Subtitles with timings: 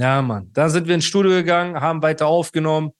[0.00, 0.48] Ja, Mann.
[0.54, 2.92] Dann sind wir ins Studio gegangen, haben weiter aufgenommen,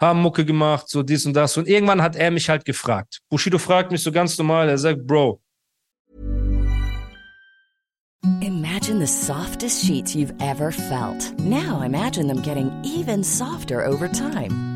[0.00, 1.56] haben Mucke gemacht, so dies und das.
[1.56, 3.20] Und irgendwann hat er mich halt gefragt.
[3.28, 5.40] Bushido fragt mich so ganz normal, er sagt, Bro.
[8.40, 11.32] Imagine the softest sheets you've ever felt.
[11.38, 14.75] Now imagine them getting even softer over time.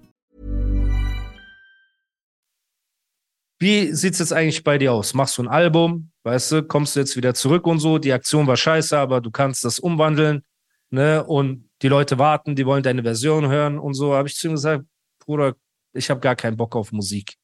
[3.61, 5.13] Wie sieht's jetzt eigentlich bei dir aus?
[5.13, 6.09] Machst du ein Album?
[6.23, 7.99] Weißt du, kommst du jetzt wieder zurück und so?
[7.99, 10.43] Die Aktion war scheiße, aber du kannst das umwandeln,
[10.89, 11.23] ne?
[11.23, 14.15] Und die Leute warten, die wollen deine Version hören und so.
[14.15, 14.83] Habe ich zu ihm gesagt,
[15.19, 15.53] Bruder,
[15.93, 17.35] ich habe gar keinen Bock auf Musik.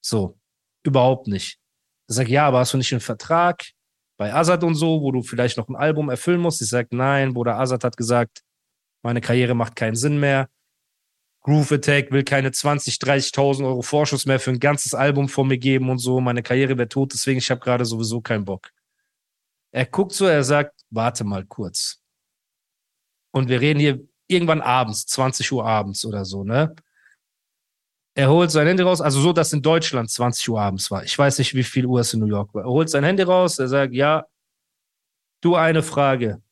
[0.00, 0.38] So,
[0.84, 1.58] überhaupt nicht.
[2.06, 3.64] Er sagt, ja, aber hast du nicht einen Vertrag
[4.18, 6.62] bei Azad und so, wo du vielleicht noch ein Album erfüllen musst?
[6.62, 8.42] Ich sage, nein, Bruder Azad hat gesagt,
[9.02, 10.48] meine Karriere macht keinen Sinn mehr.
[11.46, 15.58] Groove Attack will keine 20, 30.000 Euro Vorschuss mehr für ein ganzes Album von mir
[15.58, 16.20] geben und so.
[16.20, 18.72] Meine Karriere wäre tot, deswegen ich habe gerade sowieso keinen Bock.
[19.70, 22.02] Er guckt so, er sagt, warte mal kurz.
[23.30, 26.74] Und wir reden hier irgendwann abends, 20 Uhr abends oder so, ne?
[28.16, 31.04] Er holt sein Handy raus, also so, dass in Deutschland 20 Uhr abends war.
[31.04, 32.64] Ich weiß nicht, wie viel Uhr es in New York war.
[32.64, 34.26] Er holt sein Handy raus, er sagt, ja,
[35.42, 36.42] du eine Frage.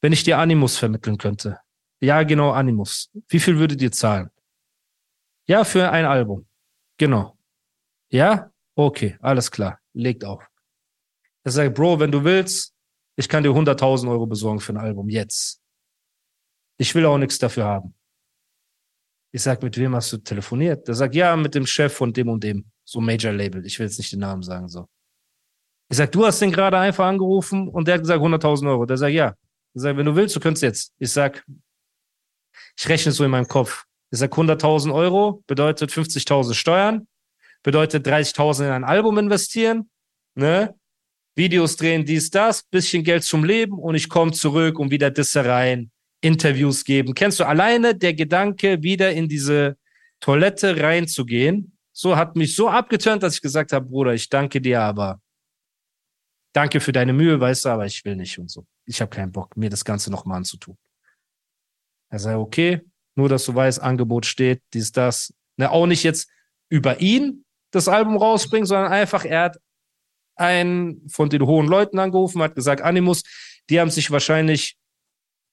[0.00, 1.58] Wenn ich dir Animus vermitteln könnte,
[2.02, 3.10] ja, genau, Animus.
[3.28, 4.28] Wie viel würdet ihr zahlen?
[5.46, 6.46] Ja, für ein Album.
[6.98, 7.36] Genau.
[8.10, 8.50] Ja?
[8.74, 9.78] Okay, alles klar.
[9.92, 10.44] Legt auf.
[11.44, 12.74] Er sagt, Bro, wenn du willst,
[13.16, 15.08] ich kann dir 100.000 Euro besorgen für ein Album.
[15.08, 15.60] Jetzt.
[16.76, 17.94] Ich will auch nichts dafür haben.
[19.30, 20.88] Ich sag, mit wem hast du telefoniert?
[20.88, 22.64] Der sagt, ja, mit dem Chef von dem und dem.
[22.84, 23.64] So Major Label.
[23.64, 24.88] Ich will jetzt nicht den Namen sagen, so.
[25.88, 28.86] Ich sag, du hast den gerade einfach angerufen und der hat gesagt 100.000 Euro.
[28.86, 29.34] Der sagt, ja.
[29.74, 30.92] Ich sag, wenn du willst, du könntest jetzt.
[30.98, 31.44] Ich sag,
[32.78, 33.84] ich rechne so in meinem Kopf.
[34.10, 37.06] Ich sage 100.000 Euro bedeutet 50.000 Steuern,
[37.62, 39.90] bedeutet 30.000 in ein Album investieren,
[40.34, 40.74] ne?
[41.34, 45.90] Videos drehen, dies, das, bisschen Geld zum Leben und ich komme zurück und wieder Dissereien,
[46.20, 47.14] Interviews geben.
[47.14, 49.78] Kennst du alleine der Gedanke, wieder in diese
[50.20, 51.76] Toilette reinzugehen?
[51.92, 55.20] So hat mich so abgeturnt, dass ich gesagt habe, Bruder, ich danke dir, aber
[56.52, 58.66] danke für deine Mühe, weißt du, aber ich will nicht und so.
[58.84, 60.76] Ich habe keinen Bock, mir das Ganze nochmal anzutun.
[62.12, 62.82] Er sagt, okay,
[63.14, 65.32] nur dass du weißt, Angebot steht, dies, das.
[65.56, 66.28] Ne, auch nicht jetzt
[66.68, 69.58] über ihn das Album rausbringen, sondern einfach, er hat
[70.36, 73.22] einen von den hohen Leuten angerufen, hat gesagt, Animus,
[73.70, 74.76] die haben sich wahrscheinlich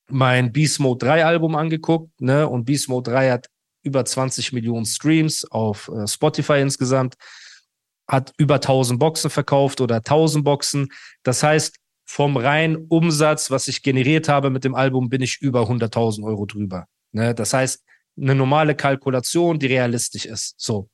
[0.10, 2.48] mein Beast Mode 3 Album angeguckt, ne?
[2.48, 3.48] Und Beast Mode 3 hat
[3.84, 7.16] über 20 Millionen Streams auf äh, Spotify insgesamt,
[8.08, 10.90] hat über 1000 Boxen verkauft oder 1000 Boxen.
[11.24, 11.79] Das heißt,
[12.10, 16.48] vom reinen Umsatz, was ich generiert habe mit dem Album, bin ich über 100.000 Euro
[16.48, 16.88] drüber.
[17.12, 17.36] Ne?
[17.36, 17.84] Das heißt,
[18.20, 20.56] eine normale Kalkulation, die realistisch ist.
[20.58, 20.90] So.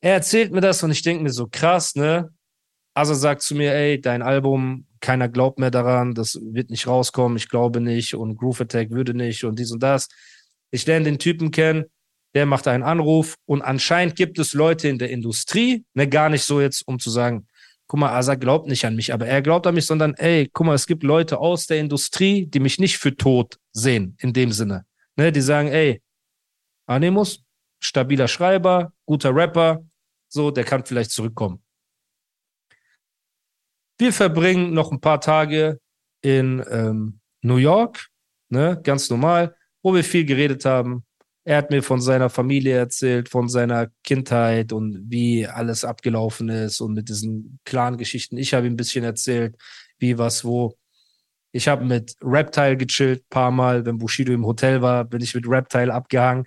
[0.00, 2.34] Er erzählt mir das und ich denke mir so krass, ne?
[2.94, 7.36] Also sagt zu mir, ey, dein Album, keiner glaubt mehr daran, das wird nicht rauskommen,
[7.36, 10.08] ich glaube nicht und Groove Attack würde nicht und dies und das.
[10.72, 11.84] Ich lerne den Typen kennen,
[12.34, 16.42] der macht einen Anruf und anscheinend gibt es Leute in der Industrie, ne, gar nicht
[16.42, 17.46] so jetzt, um zu sagen,
[17.90, 20.64] guck mal, Asa glaubt nicht an mich, aber er glaubt an mich, sondern ey, guck
[20.64, 24.52] mal, es gibt Leute aus der Industrie, die mich nicht für tot sehen, in dem
[24.52, 24.86] Sinne.
[25.16, 26.00] Ne, die sagen, ey,
[26.86, 27.42] Animus,
[27.80, 29.84] stabiler Schreiber, guter Rapper,
[30.28, 31.64] so, der kann vielleicht zurückkommen.
[33.98, 35.80] Wir verbringen noch ein paar Tage
[36.22, 38.06] in ähm, New York,
[38.50, 41.04] ne, ganz normal, wo wir viel geredet haben,
[41.44, 46.80] er hat mir von seiner Familie erzählt, von seiner Kindheit und wie alles abgelaufen ist
[46.80, 48.36] und mit diesen Clan-Geschichten.
[48.36, 49.56] Ich habe ihm ein bisschen erzählt,
[49.98, 50.76] wie was wo.
[51.52, 55.48] Ich habe mit Reptile gechillt, paar Mal, wenn Bushido im Hotel war, bin ich mit
[55.48, 56.44] Reptile abgehangen.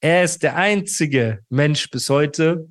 [0.00, 2.68] Er ist der einzige Mensch bis heute,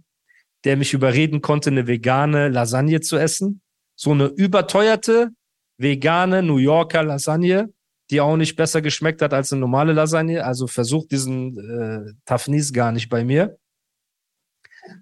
[0.64, 3.62] der mich überreden konnte, eine vegane Lasagne zu essen.
[3.96, 5.30] So eine überteuerte,
[5.78, 7.72] vegane New Yorker Lasagne
[8.10, 10.44] die auch nicht besser geschmeckt hat als eine normale Lasagne.
[10.46, 13.58] Also versucht diesen äh, Tafnis gar nicht bei mir.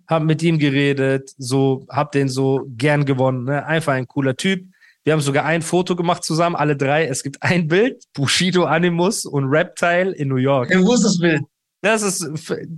[0.08, 3.46] Hab mit ihm geredet, so, hab den so gern gewonnen.
[3.46, 3.66] Ne?
[3.66, 4.66] Einfach ein cooler Typ.
[5.04, 7.06] Wir haben sogar ein Foto gemacht zusammen, alle drei.
[7.06, 10.70] Es gibt ein Bild, Bushido Animus und Reptile in New York.
[10.70, 11.42] Ja, wo ist das Bild?
[11.82, 12.30] Das ist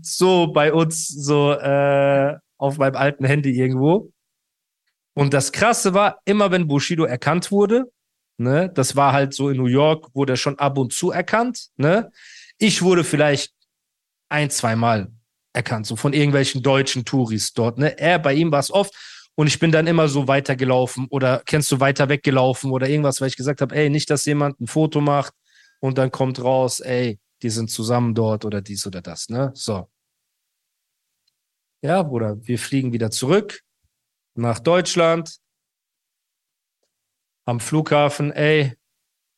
[0.03, 4.11] so bei uns so äh, auf meinem alten Handy irgendwo.
[5.15, 7.91] Und das Krasse war, immer wenn Bushido erkannt wurde,
[8.39, 8.71] Ne?
[8.73, 11.67] Das war halt so in New York, wurde er schon ab und zu erkannt.
[11.77, 12.11] Ne?
[12.57, 13.53] Ich wurde vielleicht
[14.29, 15.11] ein, zweimal
[15.53, 17.77] erkannt, so von irgendwelchen deutschen Touris dort.
[17.77, 17.97] Ne?
[17.97, 18.93] Er, bei ihm war es oft.
[19.35, 23.29] Und ich bin dann immer so weitergelaufen oder kennst du weiter weggelaufen oder irgendwas, weil
[23.29, 25.33] ich gesagt habe, ey, nicht, dass jemand ein Foto macht
[25.79, 29.51] und dann kommt raus, ey, die sind zusammen dort oder dies oder das, ne?
[29.53, 29.89] So.
[31.81, 33.61] Ja, Bruder, wir fliegen wieder zurück
[34.35, 35.38] nach Deutschland.
[37.49, 38.75] Am Flughafen, ey,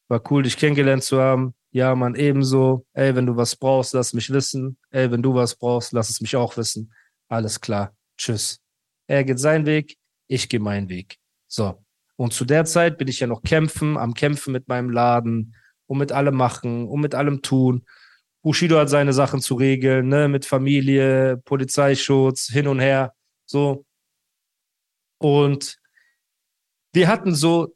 [0.09, 1.55] war cool, dich kennengelernt zu haben.
[1.71, 2.85] Ja, man, ebenso.
[2.91, 4.77] Ey, wenn du was brauchst, lass mich wissen.
[4.89, 6.93] Ey, wenn du was brauchst, lass es mich auch wissen.
[7.29, 7.95] Alles klar.
[8.17, 8.59] Tschüss.
[9.07, 9.95] Er geht seinen Weg,
[10.27, 11.19] ich gehe meinen Weg.
[11.47, 11.85] So.
[12.17, 15.55] Und zu der Zeit bin ich ja noch kämpfen, am Kämpfen mit meinem Laden
[15.85, 17.85] und mit allem machen und mit allem tun.
[18.41, 23.13] Bushido hat seine Sachen zu regeln, ne, mit Familie, Polizeischutz, hin und her,
[23.45, 23.85] so.
[25.17, 25.77] Und
[26.91, 27.73] wir hatten so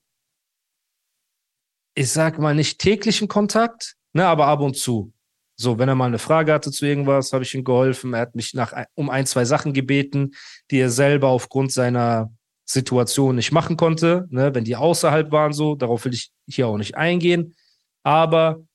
[1.95, 5.13] ich sag mal nicht täglichen Kontakt, ne, aber ab und zu.
[5.57, 8.13] So, wenn er mal eine Frage hatte zu irgendwas, habe ich ihm geholfen.
[8.13, 10.31] Er hat mich nach um ein, zwei Sachen gebeten,
[10.69, 12.33] die er selber aufgrund seiner
[12.65, 16.77] Situation nicht machen konnte, ne, wenn die außerhalb waren, so, darauf will ich hier auch
[16.77, 17.55] nicht eingehen.
[18.03, 18.65] Aber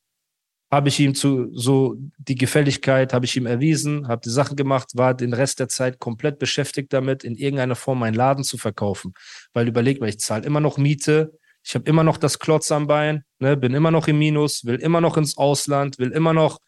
[0.71, 4.93] habe ich ihm zu so die Gefälligkeit habe ich ihm erwiesen, habe die Sachen gemacht,
[4.95, 9.13] war den Rest der Zeit komplett beschäftigt damit, in irgendeiner Form meinen Laden zu verkaufen.
[9.53, 12.87] Weil überleg mal, ich zahle immer noch Miete, ich habe immer noch das Klotz am
[12.87, 16.59] Bein, ne, bin immer noch im Minus, will immer noch ins Ausland, will immer noch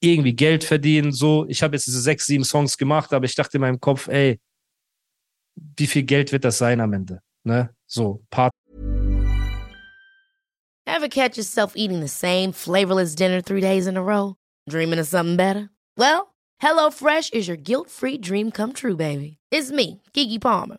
[0.00, 1.12] irgendwie Geld verdienen.
[1.12, 4.08] So, ich habe jetzt diese sechs, sieben Songs gemacht, aber ich dachte in meinem Kopf,
[4.08, 4.40] ey,
[5.76, 7.20] wie viel Geld wird das sein am Ende?
[7.44, 7.70] Ne?
[7.86, 8.52] So, Part.
[10.86, 14.36] Ever catch yourself eating the same flavorless dinner three days in a row?
[14.68, 15.68] Dreaming of something better?
[15.96, 19.38] Well, HelloFresh is your guilt-free dream come true, baby.
[19.50, 20.78] It's me, Kiki Palmer.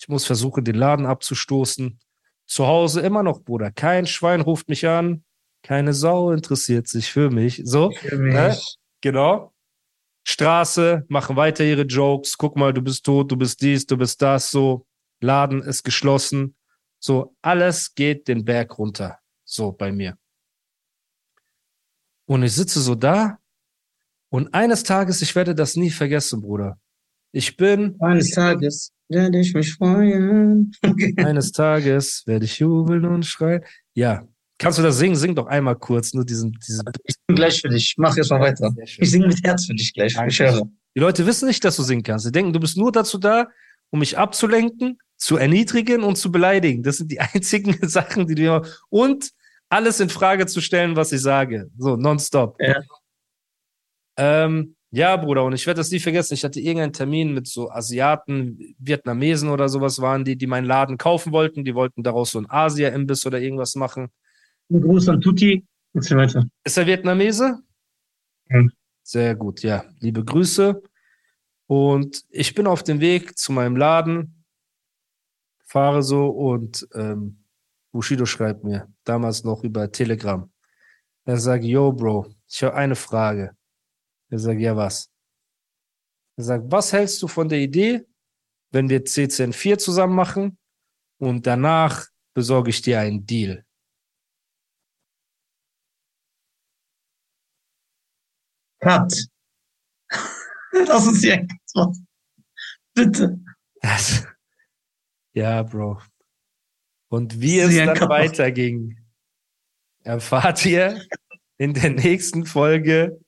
[0.00, 1.98] Ich muss versuchen, den Laden abzustoßen.
[2.46, 3.70] Zu Hause immer noch, Bruder.
[3.70, 5.24] Kein Schwein ruft mich an.
[5.62, 7.60] Keine Sau interessiert sich für mich.
[7.64, 8.32] So, Für mich.
[8.32, 8.56] Ne?
[9.02, 9.52] genau.
[10.24, 12.38] Straße, machen weiter ihre Jokes.
[12.38, 14.50] Guck mal, du bist tot, du bist dies, du bist das.
[14.50, 14.86] So,
[15.20, 16.56] Laden ist geschlossen.
[16.98, 19.18] So, alles geht den Berg runter.
[19.44, 20.16] So bei mir.
[22.24, 23.38] Und ich sitze so da.
[24.30, 26.78] Und eines Tages, ich werde das nie vergessen, Bruder.
[27.32, 30.72] Ich bin Eines Tages werde ich mich freuen.
[31.16, 33.62] Eines Tages werde ich jubeln und schreien.
[33.94, 34.26] Ja.
[34.58, 35.16] Kannst du das singen?
[35.16, 36.84] Sing doch einmal kurz, nur diesen, diesen.
[37.04, 37.94] Ich singe gleich für dich.
[37.96, 38.70] Mach jetzt mal weiter.
[38.84, 40.14] Ich singe mit Herz für dich gleich.
[40.26, 40.68] Ich höre.
[40.94, 42.26] Die Leute wissen nicht, dass du singen kannst.
[42.26, 43.48] Sie denken, du bist nur dazu da,
[43.90, 46.82] um mich abzulenken, zu erniedrigen und zu beleidigen.
[46.82, 49.30] Das sind die einzigen Sachen, die du immer, und
[49.70, 51.70] alles in Frage zu stellen, was ich sage.
[51.78, 52.56] So, nonstop.
[52.60, 52.82] Ja.
[54.18, 56.34] Ähm, ja, Bruder, und ich werde das nie vergessen.
[56.34, 60.98] Ich hatte irgendeinen Termin mit so Asiaten, Vietnamesen oder sowas waren die, die meinen Laden
[60.98, 61.64] kaufen wollten.
[61.64, 64.08] Die wollten daraus so ein Asia-Imbiss oder irgendwas machen.
[64.68, 65.64] Ein Gruß an Tutti.
[65.92, 66.44] Jetzt weiter.
[66.64, 67.60] Ist er Vietnamese?
[68.48, 68.62] Ja.
[69.02, 69.84] Sehr gut, ja.
[70.00, 70.82] Liebe Grüße.
[71.66, 74.44] Und ich bin auf dem Weg zu meinem Laden,
[75.64, 77.44] fahre so und ähm,
[77.92, 80.50] Bushido schreibt mir, damals noch über Telegram.
[81.24, 83.56] Er sagt, yo, Bro, ich habe eine Frage.
[84.30, 85.10] Er sagt, ja, was?
[86.36, 88.06] Er sagt, was hältst du von der Idee,
[88.70, 90.58] wenn wir CCN4 zusammen machen
[91.18, 93.66] und danach besorge ich dir einen Deal?
[98.80, 99.12] Cut.
[100.72, 102.06] Uns hier kurz machen.
[102.94, 103.40] Bitte.
[103.82, 104.26] Das,
[105.34, 106.00] ja, Bro.
[107.08, 108.96] Und wie es dann weiterging,
[110.02, 111.04] erfahrt ihr
[111.58, 113.20] in der nächsten Folge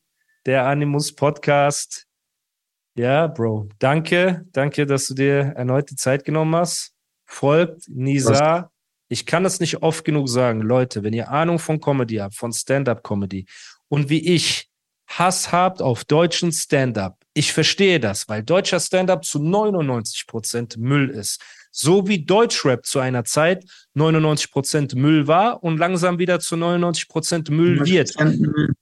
[0.46, 2.06] der Animus Podcast.
[2.94, 3.68] Ja, Bro.
[3.78, 4.44] Danke.
[4.52, 6.92] Danke, dass du dir erneut die Zeit genommen hast.
[7.24, 8.70] Folgt Nisa.
[9.08, 10.60] Ich kann es nicht oft genug sagen.
[10.60, 13.46] Leute, wenn ihr Ahnung von Comedy habt, von Stand-up-Comedy
[13.88, 14.68] und wie ich
[15.06, 17.18] Hass habt auf deutschen Stand-up.
[17.34, 21.42] Ich verstehe das, weil deutscher Stand-up zu 99 Prozent Müll ist.
[21.74, 23.64] So wie Deutschrap zu einer Zeit
[23.96, 28.14] 99% Müll war und langsam wieder zu 99% Müll wird.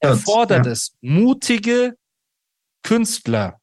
[0.01, 0.73] Erfordert ja.
[0.73, 1.95] es mutige
[2.83, 3.61] Künstler,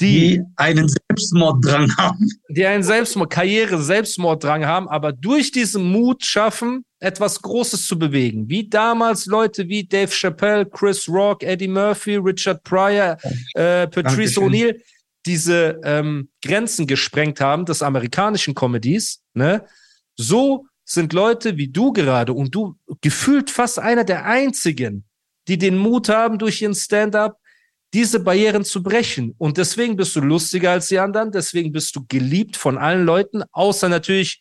[0.00, 2.28] die, die einen Selbstmorddrang haben.
[2.50, 8.48] die einen Selbstmord, Karriere, Selbstmorddrang haben, aber durch diesen Mut schaffen, etwas Großes zu bewegen.
[8.48, 13.16] Wie damals Leute wie Dave Chappelle, Chris Rock, Eddie Murphy, Richard Pryor,
[13.54, 14.38] äh, Patrice.
[14.40, 14.80] O'Neill
[15.26, 19.22] diese ähm, Grenzen gesprengt haben des amerikanischen Comedies.
[19.34, 19.64] Ne?
[20.16, 25.04] So sind Leute wie du gerade und du gefühlt fast einer der einzigen,
[25.46, 27.38] die den Mut haben, durch ihren Stand-up
[27.94, 29.34] diese Barrieren zu brechen.
[29.38, 33.42] Und deswegen bist du lustiger als die anderen, deswegen bist du geliebt von allen Leuten,
[33.52, 34.40] außer natürlich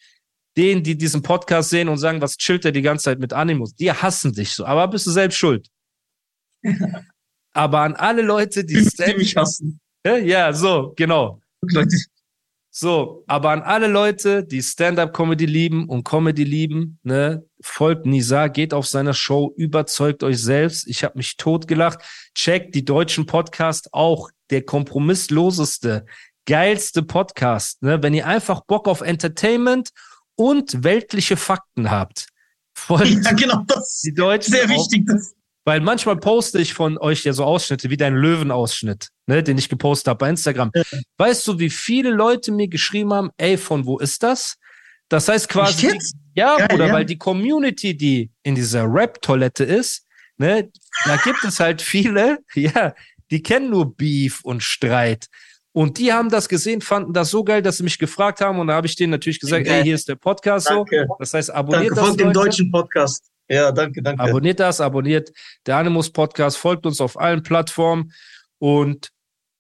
[0.58, 3.76] denen, die diesen Podcast sehen und sagen, was chillt der die ganze Zeit mit Animus?
[3.76, 5.68] Die hassen dich so, aber bist du selbst schuld.
[7.54, 9.80] aber an alle Leute, die Die mich hassen.
[10.16, 11.42] Ja, so, genau.
[12.80, 18.72] So, aber an alle Leute, die Stand-up-Comedy lieben und Comedy lieben, ne, folgt Nisa, geht
[18.72, 20.88] auf seine Show, überzeugt euch selbst.
[20.88, 22.00] Ich habe mich totgelacht.
[22.36, 26.06] Checkt die deutschen Podcast auch, der kompromissloseste,
[26.46, 27.82] geilste Podcast.
[27.82, 28.04] Ne?
[28.04, 29.90] Wenn ihr einfach Bock auf Entertainment
[30.36, 32.28] und weltliche Fakten habt,
[32.76, 35.04] folgt ja, genau, das die Deutschen sehr wichtig.
[35.08, 35.34] Das,
[35.68, 39.68] weil manchmal poste ich von euch ja so Ausschnitte, wie dein Löwenausschnitt, ne, den ich
[39.68, 40.72] gepostet habe bei Instagram.
[41.18, 44.56] Weißt du, wie viele Leute mir geschrieben haben, ey, von wo ist das?
[45.10, 46.16] Das heißt quasi, jetzt?
[46.36, 46.94] ja, Geil, oder ja.
[46.94, 50.06] weil die Community, die in dieser Rap-Toilette ist,
[50.38, 50.72] ne,
[51.04, 52.96] da gibt es halt viele, ja,
[53.30, 55.28] die kennen nur Beef und Streit.
[55.74, 58.58] Und die haben das gesehen, fanden das so geil, dass sie mich gefragt haben.
[58.60, 59.80] Und da habe ich denen natürlich gesagt, Geil.
[59.80, 61.08] ey, hier ist der Podcast Danke.
[61.10, 61.16] so.
[61.20, 62.06] Das heißt, abonniert danke, das.
[62.06, 63.30] folgt dem deutschen Podcast.
[63.50, 64.22] Ja, danke, danke.
[64.22, 65.32] Abonniert das, abonniert
[65.66, 68.12] der Animus Podcast, folgt uns auf allen Plattformen.
[68.60, 69.10] Und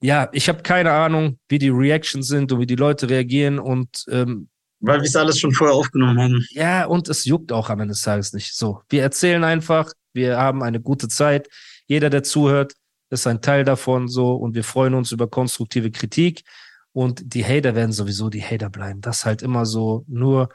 [0.01, 3.59] ja, ich habe keine Ahnung, wie die Reactions sind und wie die Leute reagieren.
[3.59, 6.45] Und ähm, Weil wir es alles schon vorher aufgenommen haben.
[6.51, 8.55] ja, und es juckt auch am Ende des Tages nicht.
[8.55, 11.47] So, wir erzählen einfach, wir haben eine gute Zeit.
[11.87, 12.73] Jeder, der zuhört,
[13.09, 16.43] ist ein Teil davon so und wir freuen uns über konstruktive Kritik.
[16.91, 19.01] Und die Hater werden sowieso die Hater bleiben.
[19.01, 20.49] Das halt immer so nur,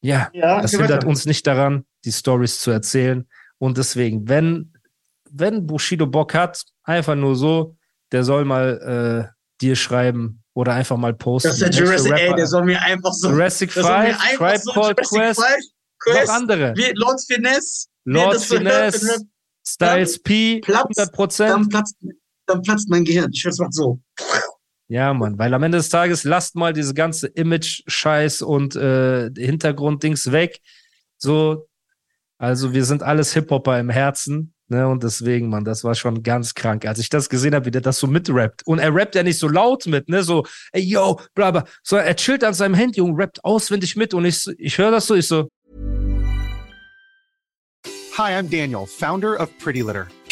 [0.00, 3.26] ja, Ja, das hindert uns nicht daran, die Stories zu erzählen.
[3.58, 4.72] Und deswegen, wenn,
[5.30, 7.76] wenn Bushido Bock hat, einfach nur so,
[8.12, 11.48] der soll mal äh, dir schreiben oder einfach mal posten.
[11.48, 13.30] Das ist der Jurassic, ey, der soll mir einfach so.
[13.30, 16.74] Jurassic der soll mir 5, einfach Tribe so Called Quest, 5, noch Quest, andere.
[16.76, 17.86] wie Lord Finesse.
[18.04, 19.26] Lord Finesse,
[19.66, 21.50] Styles P, Platz, 100 Prozent.
[21.50, 21.96] Dann platzt,
[22.46, 23.30] dann platzt mein Gehirn.
[23.32, 24.00] Ich schwör's mal so.
[24.88, 30.30] Ja, Mann, weil am Ende des Tages lasst mal diese ganze Image-Scheiß und äh, Hintergrunddings
[30.30, 30.60] weg.
[31.18, 31.66] So,
[32.38, 34.52] also wir sind alles Hip-Hopper im Herzen.
[34.68, 37.70] Ne, und deswegen, Mann, das war schon ganz krank, als ich das gesehen habe, wie
[37.70, 38.66] der das so mitrappt.
[38.66, 42.08] Und er rappt ja nicht so laut mit, ne, so, ey, yo, bla, bla, sondern
[42.08, 44.12] er chillt an seinem Handy und rappt auswendig mit.
[44.12, 45.48] Und ich, so- ich höre das so, ich so,
[48.18, 50.08] Hi, I'm Daniel, founder of Pretty Litter.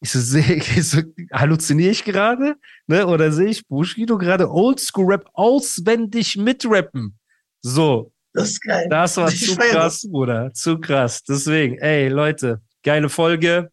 [0.00, 1.02] Ich so, sehe, ich so
[1.32, 7.18] halluziniere ich gerade, ne, oder sehe ich Bushido gerade Oldschool-Rap auswendig mitrappen.
[7.62, 8.86] So, Das ist geil.
[8.88, 10.52] Das war Ich zu krass, Bruder.
[10.52, 11.22] Zu krass.
[11.22, 13.70] Deswegen, ey, Leute, geile Folge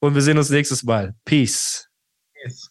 [0.00, 1.14] und wir sehen uns nächstes Mal.
[1.24, 1.88] Peace.
[2.44, 2.70] das.